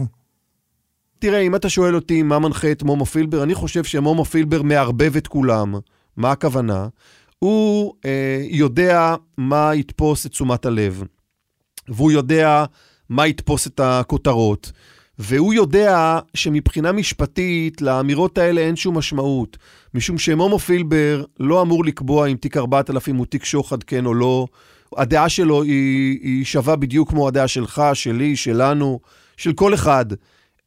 [1.20, 5.16] תראה, אם אתה שואל אותי מה מנחה את מומו פילבר, אני חושב שמומו פילבר מערבב
[5.16, 5.76] את כולם.
[6.18, 6.88] מה הכוונה?
[7.44, 11.04] הוא אה, יודע מה יתפוס את תשומת הלב,
[11.88, 12.66] והוא יודע
[13.10, 14.72] מה יתפוס את הכותרות.
[15.20, 19.58] והוא יודע שמבחינה משפטית לאמירות האלה אין שום משמעות,
[19.94, 24.48] משום שמומו פילבר לא אמור לקבוע אם תיק 4000 הוא תיק שוחד כן או לא.
[24.98, 29.00] הדעה שלו היא, היא שווה בדיוק כמו הדעה שלך, שלי, שלנו,
[29.38, 30.06] של כל אחד.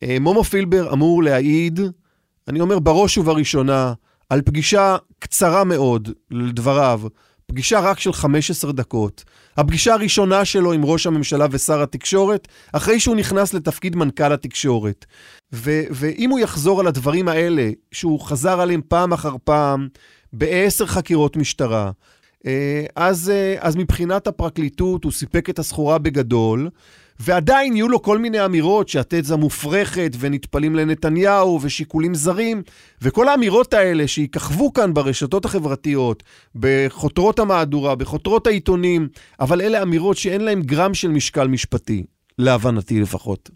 [0.02, 1.80] אה, מומו פילבר אמור להעיד,
[2.48, 3.92] אני אומר בראש ובראשונה,
[4.28, 7.00] על פגישה קצרה מאוד, לדבריו,
[7.46, 9.24] פגישה רק של 15 דקות.
[9.56, 15.04] הפגישה הראשונה שלו עם ראש הממשלה ושר התקשורת, אחרי שהוא נכנס לתפקיד מנכ"ל התקשורת.
[15.52, 19.88] ו- ואם הוא יחזור על הדברים האלה, שהוא חזר עליהם פעם אחר פעם,
[20.32, 21.90] בעשר חקירות משטרה,
[22.46, 26.70] אה, אז, אה, אז מבחינת הפרקליטות הוא סיפק את הסחורה בגדול,
[27.20, 32.62] ועדיין יהיו לו כל מיני אמירות שהתזה מופרכת ונטפלים לנתניהו ושיקולים זרים,
[33.02, 36.22] וכל האמירות האלה שיככבו כאן ברשתות החברתיות,
[36.54, 39.08] בחותרות המהדורה, בחותרות העיתונים,
[39.40, 42.04] אבל אלה אמירות שאין להן גרם של משקל משפטי,
[42.38, 43.50] להבנתי לפחות.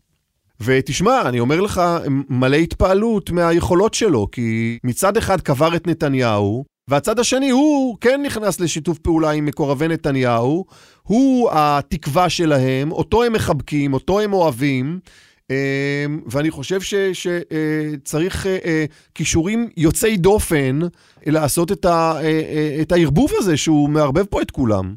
[0.60, 1.82] ותשמע, אני אומר לך,
[2.28, 8.60] מלא התפעלות מהיכולות שלו, כי מצד אחד קבר את נתניהו, והצד השני, הוא כן נכנס
[8.60, 10.64] לשיתוף פעולה עם מקורבי נתניהו,
[11.02, 15.00] הוא התקווה שלהם, אותו הם מחבקים, אותו הם אוהבים,
[15.50, 16.80] אמ, ואני חושב
[17.12, 20.78] שצריך אה, אה, כישורים יוצאי דופן
[21.26, 22.20] לעשות אה,
[22.80, 24.94] את הערבוב הזה שהוא מערבב פה את כולם.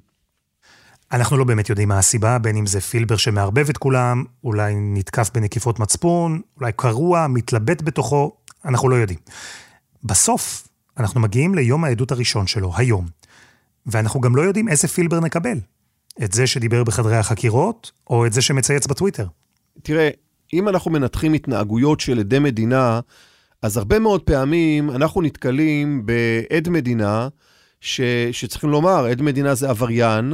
[1.12, 5.30] אנחנו לא באמת יודעים מה הסיבה, בין אם זה פילבר שמערבב את כולם, אולי נתקף
[5.34, 8.32] בנקיפות מצפון, אולי קרוע, מתלבט בתוכו,
[8.66, 9.20] אנחנו לא יודעים.
[10.04, 13.06] בסוף, אנחנו מגיעים ליום העדות הראשון שלו, היום.
[13.86, 15.58] ואנחנו גם לא יודעים איזה פילבר נקבל.
[16.24, 19.28] את זה שדיבר בחדרי החקירות, או את זה שמצייץ בטוויטר.
[19.84, 20.10] תראה,
[20.54, 23.00] אם אנחנו מנתחים התנהגויות של עדי מדינה,
[23.62, 27.28] אז הרבה מאוד פעמים אנחנו נתקלים בעד מדינה,
[27.82, 28.02] ש,
[28.32, 30.34] שצריכים לומר, עד מדינה זה עבריין,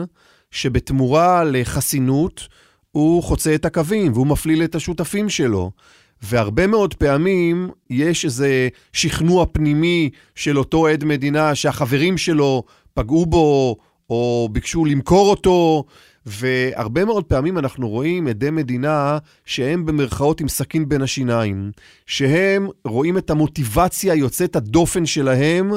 [0.51, 2.47] שבתמורה לחסינות
[2.91, 5.71] הוא חוצה את הקווים והוא מפליל את השותפים שלו.
[6.21, 13.77] והרבה מאוד פעמים יש איזה שכנוע פנימי של אותו עד מדינה שהחברים שלו פגעו בו
[14.09, 15.83] או ביקשו למכור אותו,
[16.25, 21.71] והרבה מאוד פעמים אנחנו רואים עדי מדינה שהם במרכאות עם סכין בין השיניים,
[22.05, 25.71] שהם רואים את המוטיבציה יוצאת הדופן שלהם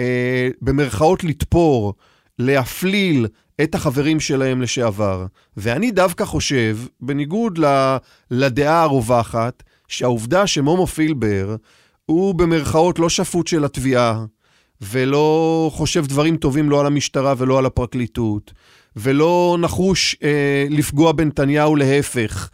[0.00, 1.94] אה, במרכאות לתפור,
[2.38, 3.26] להפליל
[3.62, 5.26] את החברים שלהם לשעבר.
[5.56, 7.58] ואני דווקא חושב, בניגוד
[8.30, 11.56] לדעה הרווחת, שהעובדה שמומו פילבר
[12.06, 14.24] הוא במרכאות לא שפוט של התביעה,
[14.80, 18.52] ולא חושב דברים טובים לא על המשטרה ולא על הפרקליטות,
[18.96, 22.50] ולא נחוש אה, לפגוע בנתניהו להפך,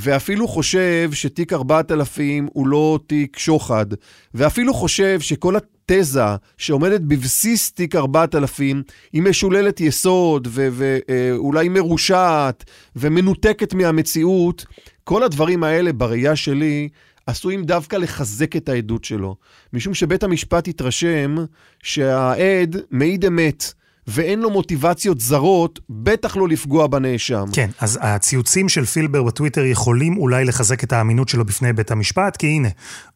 [0.00, 3.86] ואפילו חושב שתיק 4000 הוא לא תיק שוחד,
[4.34, 6.24] ואפילו חושב שכל התזה
[6.58, 8.82] שעומדת בבסיס תיק 4000
[9.12, 12.64] היא משוללת יסוד ואולי אה, מרושעת
[12.96, 14.66] ומנותקת מהמציאות,
[15.04, 16.88] כל הדברים האלה, בראייה שלי,
[17.26, 19.36] עשויים דווקא לחזק את העדות שלו.
[19.72, 21.36] משום שבית המשפט התרשם
[21.82, 23.72] שהעד מעיד אמת.
[24.10, 27.44] ואין לו מוטיבציות זרות, בטח לא לפגוע בנאשם.
[27.52, 32.36] כן, אז הציוצים של פילבר בטוויטר יכולים אולי לחזק את האמינות שלו בפני בית המשפט,
[32.36, 32.68] כי הנה,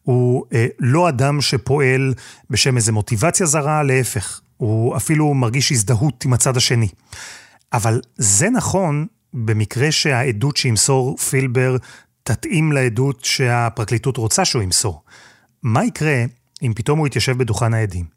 [0.03, 2.13] הוא אה, לא אדם שפועל
[2.49, 6.87] בשם איזה מוטיבציה זרה, להפך, הוא אפילו מרגיש הזדהות עם הצד השני.
[7.73, 11.77] אבל זה נכון במקרה שהעדות שימסור פילבר
[12.23, 15.03] תתאים לעדות שהפרקליטות רוצה שהוא ימסור.
[15.63, 16.23] מה יקרה
[16.61, 18.12] אם פתאום הוא יתיישב בדוכן העדים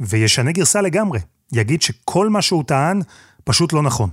[0.00, 1.20] וישנה גרסה לגמרי,
[1.52, 3.00] יגיד שכל מה שהוא טען
[3.44, 4.10] פשוט לא נכון?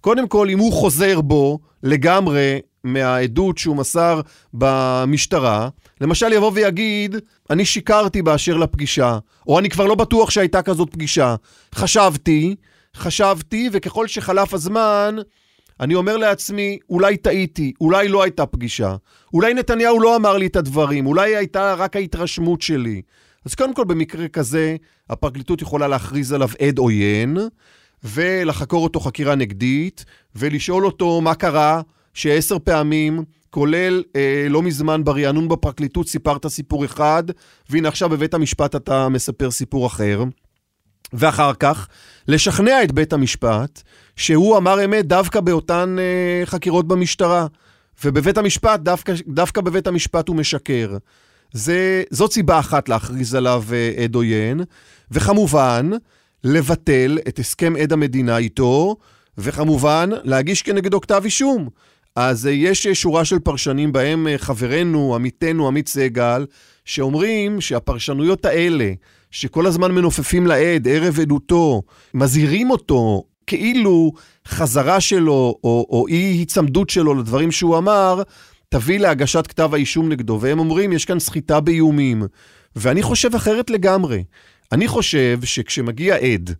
[0.00, 4.20] קודם כל, אם הוא חוזר בו לגמרי מהעדות שהוא מסר
[4.54, 5.68] במשטרה,
[6.00, 7.16] למשל יבוא ויגיד,
[7.50, 9.18] אני שיקרתי באשר לפגישה,
[9.48, 11.34] או אני כבר לא בטוח שהייתה כזאת פגישה.
[11.74, 12.56] חשבתי,
[12.96, 15.16] חשבתי, וככל שחלף הזמן,
[15.80, 18.96] אני אומר לעצמי, אולי טעיתי, אולי לא הייתה פגישה,
[19.34, 23.02] אולי נתניהו לא אמר לי את הדברים, אולי הייתה רק ההתרשמות שלי.
[23.44, 24.76] אז קודם כל, במקרה כזה,
[25.10, 27.38] הפרקליטות יכולה להכריז עליו עד עוין,
[28.04, 30.04] ולחקור אותו חקירה נגדית,
[30.36, 31.82] ולשאול אותו מה קרה
[32.14, 37.24] שעשר פעמים, כולל אה, לא מזמן ברענון בפרקליטות, סיפרת סיפור אחד,
[37.70, 40.24] והנה עכשיו בבית המשפט אתה מספר סיפור אחר.
[41.12, 41.88] ואחר כך
[42.28, 43.82] לשכנע את בית המשפט
[44.16, 47.46] שהוא אמר אמת דווקא באותן אה, חקירות במשטרה.
[48.04, 50.96] ובבית המשפט, דווקא, דווקא בבית המשפט הוא משקר.
[51.54, 54.60] זה, זאת סיבה אחת להכריז עליו אה, עד עוין,
[55.10, 55.90] וכמובן,
[56.44, 58.96] לבטל את הסכם עד המדינה איתו,
[59.38, 61.68] וכמובן, להגיש כנגדו כתב אישום.
[62.16, 66.46] אז אה, יש שורה של פרשנים בהם חברנו, עמיתנו, עמית סגל,
[66.84, 68.92] שאומרים שהפרשנויות האלה,
[69.30, 71.82] שכל הזמן מנופפים לעד ערב עדותו,
[72.14, 74.12] מזהירים אותו כאילו
[74.48, 78.22] חזרה שלו או, או אי היצמדות שלו לדברים שהוא אמר,
[78.74, 80.38] תביא להגשת כתב האישום נגדו.
[80.40, 82.22] והם אומרים, יש כאן סחיטה באיומים.
[82.76, 84.24] ואני חושב אחרת לגמרי.
[84.72, 86.54] אני חושב שכשמגיע עד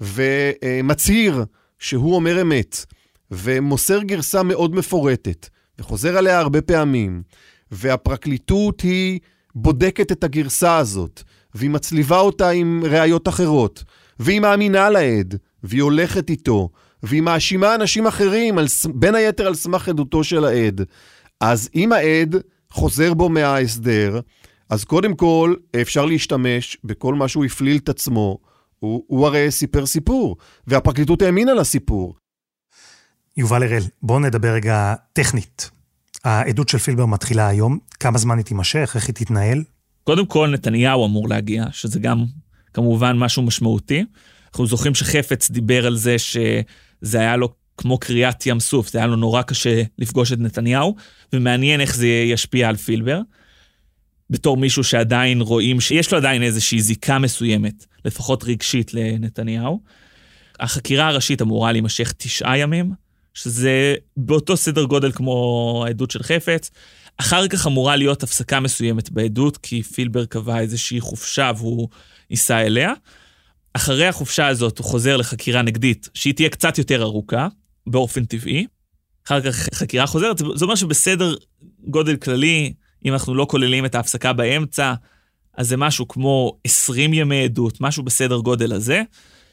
[0.00, 1.44] ומצהיר
[1.78, 2.84] שהוא אומר אמת,
[3.30, 7.22] ומוסר גרסה מאוד מפורטת, וחוזר עליה הרבה פעמים,
[7.70, 9.20] והפרקליטות היא
[9.54, 11.22] בודקת את הגרסה הזאת,
[11.54, 13.84] והיא מצליבה אותה עם ראיות אחרות,
[14.18, 16.68] והיא מאמינה לעד, והיא הולכת איתו,
[17.02, 20.80] והיא מאשימה אנשים אחרים, על, בין היתר על סמך עדותו של העד.
[21.44, 22.36] אז אם העד
[22.70, 24.20] חוזר בו מההסדר,
[24.70, 28.38] אז קודם כל אפשר להשתמש בכל מה שהוא הפליל את עצמו.
[28.78, 32.14] הוא, הוא הרי סיפר סיפור, והפרקליטות האמינה לסיפור.
[33.36, 35.70] יובל הראל, בואו נדבר רגע טכנית.
[36.24, 39.64] העדות של פילבר מתחילה היום, כמה זמן היא תימשך, איך היא תתנהל?
[40.04, 42.24] קודם כל, נתניהו אמור להגיע, שזה גם
[42.74, 44.04] כמובן משהו משמעותי.
[44.46, 49.06] אנחנו זוכרים שחפץ דיבר על זה שזה היה לו כמו קריאת ים סוף, זה היה
[49.06, 50.96] לו נורא קשה לפגוש את נתניהו,
[51.32, 53.20] ומעניין איך זה ישפיע על פילבר.
[54.30, 59.80] בתור מישהו שעדיין רואים שיש לו עדיין איזושהי זיקה מסוימת, לפחות רגשית לנתניהו.
[60.60, 62.92] החקירה הראשית אמורה להימשך תשעה ימים,
[63.34, 66.70] שזה באותו סדר גודל כמו העדות של חפץ.
[67.16, 71.88] אחר כך אמורה להיות הפסקה מסוימת בעדות, כי פילבר קבע איזושהי חופשה והוא
[72.30, 72.92] ייסע אליה.
[73.72, 77.48] אחרי החופשה הזאת הוא חוזר לחקירה נגדית, שהיא תהיה קצת יותר ארוכה,
[77.86, 78.66] באופן טבעי.
[79.26, 81.34] אחר כך חקירה חוזרת, זה אומר שבסדר
[81.86, 82.72] גודל כללי,
[83.04, 84.94] אם אנחנו לא כוללים את ההפסקה באמצע,
[85.56, 89.02] אז זה משהו כמו 20 ימי עדות, משהו בסדר גודל הזה,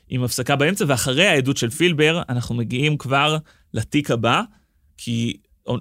[0.10, 3.38] עם הפסקה באמצע, ואחרי העדות של פילבר, אנחנו מגיעים כבר
[3.74, 4.42] לתיק הבא,
[4.98, 5.38] כי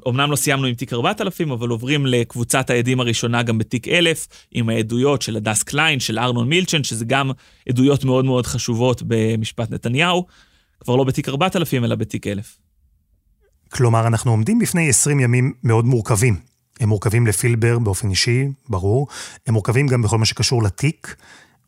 [0.08, 4.68] אמנם לא סיימנו עם תיק 4000, אבל עוברים לקבוצת העדים הראשונה גם בתיק 1000, עם
[4.68, 7.30] העדויות של הדס קליין, של ארנון מילצ'ן, שזה גם
[7.68, 10.26] עדויות מאוד מאוד חשובות במשפט נתניהו,
[10.80, 12.58] כבר לא בתיק 4000, אלא בתיק 1000.
[13.72, 16.36] כלומר, אנחנו עומדים בפני 20 ימים מאוד מורכבים.
[16.80, 19.06] הם מורכבים לפילבר באופן אישי, ברור.
[19.46, 21.16] הם מורכבים גם בכל מה שקשור לתיק.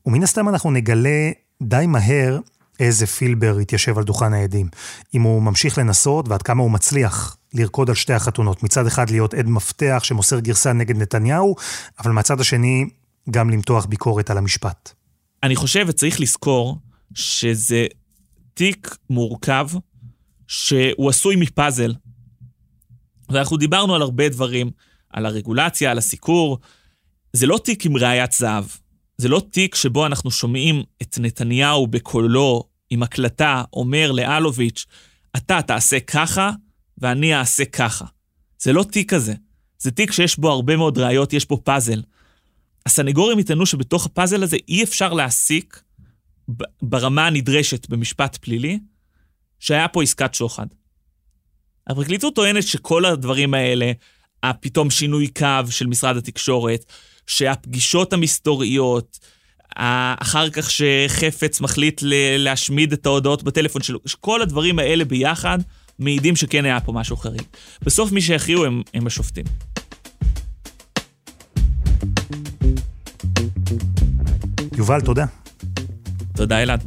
[0.06, 1.30] ומן הסתם אנחנו נגלה
[1.62, 2.38] די מהר
[2.80, 4.68] איזה פילבר יתיישב על דוכן העדים.
[5.14, 8.62] אם הוא ממשיך לנסות ועד כמה הוא מצליח לרקוד על שתי החתונות.
[8.62, 11.56] מצד אחד להיות עד מפתח שמוסר גרסה נגד נתניהו,
[11.98, 12.84] אבל מהצד השני
[13.30, 14.92] גם למתוח ביקורת על המשפט.
[15.42, 16.78] אני חושב וצריך לזכור
[17.14, 17.86] שזה
[18.54, 19.68] תיק מורכב
[20.46, 21.94] שהוא עשוי מפאזל.
[23.28, 24.70] ואנחנו דיברנו על הרבה דברים,
[25.10, 26.58] על הרגולציה, על הסיקור.
[27.32, 28.64] זה לא תיק עם ראיית זהב.
[29.18, 34.86] זה לא תיק שבו אנחנו שומעים את נתניהו בקולו, עם הקלטה, אומר לאלוביץ',
[35.36, 36.50] אתה תעשה ככה,
[36.98, 38.04] ואני אעשה ככה.
[38.58, 39.34] זה לא תיק כזה.
[39.78, 42.02] זה תיק שיש בו הרבה מאוד ראיות, יש בו פאזל.
[42.86, 45.82] הסנגורים יטענו שבתוך הפאזל הזה אי אפשר להסיק
[46.82, 48.78] ברמה הנדרשת במשפט פלילי,
[49.60, 50.66] שהיה פה עסקת שוחד.
[51.86, 53.92] הפרקליטות טוענת שכל הדברים האלה,
[54.42, 56.84] הפתאום שינוי קו של משרד התקשורת,
[57.26, 59.18] שהפגישות המסתוריות,
[60.20, 62.00] אחר כך שחפץ מחליט
[62.38, 65.58] להשמיד את ההודעות בטלפון שלו, שכל הדברים האלה ביחד
[65.98, 67.42] מעידים שכן היה פה משהו חריג.
[67.82, 69.44] בסוף מי שיכריעו הם, הם השופטים.
[74.76, 75.41] יובל, תודה.
[76.42, 76.84] תודה, אלעד.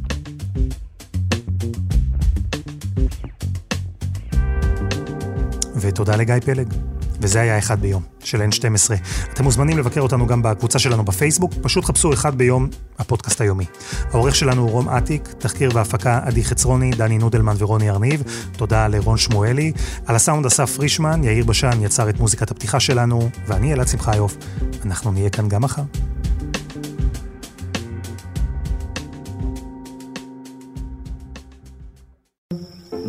[5.75, 6.73] ותודה לגיא פלג.
[7.21, 8.93] וזה היה אחד ביום, של N12.
[9.33, 12.67] אתם מוזמנים לבקר אותנו גם בקבוצה שלנו בפייסבוק, פשוט חפשו אחד ביום,
[12.99, 13.65] הפודקאסט היומי.
[14.11, 18.23] העורך שלנו הוא רום אטיק, תחקיר והפקה עדי חצרוני, דני נודלמן ורוני ארניב,
[18.57, 19.71] תודה לרון שמואלי.
[20.05, 24.37] על הסאונד אסף פרישמן, יאיר בשן יצר את מוזיקת הפתיחה שלנו, ואני אלעד שמחיוף.
[24.85, 25.83] אנחנו נהיה כאן גם מחר.